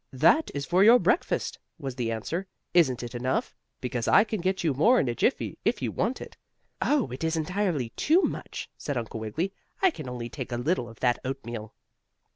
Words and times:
"That 0.13 0.49
is 0.55 0.65
for 0.65 0.83
your 0.83 0.97
breakfast," 0.97 1.59
was 1.77 1.93
the 1.93 2.11
answer. 2.11 2.47
"Isn't 2.73 3.03
it 3.03 3.13
enough? 3.13 3.53
Because 3.81 4.07
I 4.07 4.23
can 4.23 4.41
get 4.41 4.63
you 4.63 4.73
more 4.73 4.99
in 4.99 5.07
a 5.07 5.13
jiffy, 5.13 5.59
if 5.63 5.79
you 5.79 5.91
want 5.91 6.19
it." 6.19 6.35
"Oh, 6.81 7.09
it 7.11 7.23
is 7.23 7.37
entirely 7.37 7.89
too 7.89 8.23
much," 8.23 8.67
said 8.79 8.97
Uncle 8.97 9.19
Wiggily. 9.19 9.53
"I 9.79 9.91
can 9.91 10.09
only 10.09 10.27
take 10.27 10.51
a 10.51 10.57
little 10.57 10.89
of 10.89 11.01
that 11.01 11.19
oatmeal." 11.23 11.75